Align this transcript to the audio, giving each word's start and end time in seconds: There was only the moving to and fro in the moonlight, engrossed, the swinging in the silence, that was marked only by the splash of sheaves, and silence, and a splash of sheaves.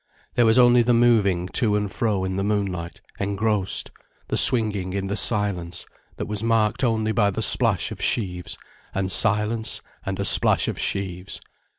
There 0.33 0.47
was 0.47 0.57
only 0.57 0.81
the 0.81 0.95
moving 0.95 1.47
to 1.49 1.75
and 1.75 1.91
fro 1.93 2.23
in 2.23 2.35
the 2.35 2.43
moonlight, 2.43 3.01
engrossed, 3.19 3.91
the 4.29 4.35
swinging 4.35 4.93
in 4.93 5.05
the 5.05 5.15
silence, 5.15 5.85
that 6.17 6.25
was 6.25 6.41
marked 6.43 6.83
only 6.83 7.11
by 7.11 7.29
the 7.29 7.43
splash 7.43 7.91
of 7.91 8.01
sheaves, 8.01 8.57
and 8.95 9.11
silence, 9.11 9.79
and 10.03 10.19
a 10.19 10.25
splash 10.25 10.67
of 10.67 10.79
sheaves. 10.79 11.39